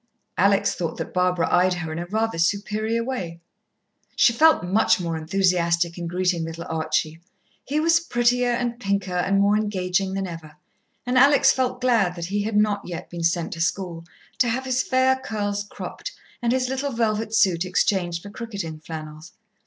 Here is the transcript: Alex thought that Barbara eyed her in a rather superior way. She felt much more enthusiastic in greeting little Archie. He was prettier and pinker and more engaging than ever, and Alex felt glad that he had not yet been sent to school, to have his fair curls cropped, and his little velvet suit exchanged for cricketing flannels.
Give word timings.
Alex 0.35 0.73
thought 0.73 0.97
that 0.97 1.13
Barbara 1.13 1.47
eyed 1.53 1.75
her 1.75 1.91
in 1.91 1.99
a 1.99 2.07
rather 2.07 2.39
superior 2.39 3.03
way. 3.03 3.39
She 4.15 4.33
felt 4.33 4.63
much 4.63 4.99
more 4.99 5.15
enthusiastic 5.15 5.95
in 5.95 6.07
greeting 6.07 6.43
little 6.43 6.65
Archie. 6.67 7.19
He 7.63 7.79
was 7.79 7.99
prettier 7.99 8.49
and 8.49 8.79
pinker 8.79 9.13
and 9.13 9.39
more 9.39 9.55
engaging 9.55 10.13
than 10.15 10.25
ever, 10.25 10.55
and 11.05 11.19
Alex 11.19 11.51
felt 11.51 11.81
glad 11.81 12.15
that 12.15 12.25
he 12.25 12.41
had 12.41 12.57
not 12.57 12.81
yet 12.83 13.11
been 13.11 13.21
sent 13.23 13.53
to 13.53 13.61
school, 13.61 14.03
to 14.39 14.49
have 14.49 14.65
his 14.65 14.81
fair 14.81 15.17
curls 15.17 15.65
cropped, 15.65 16.13
and 16.41 16.51
his 16.51 16.67
little 16.67 16.91
velvet 16.91 17.31
suit 17.35 17.63
exchanged 17.63 18.23
for 18.23 18.31
cricketing 18.31 18.79
flannels. 18.79 19.33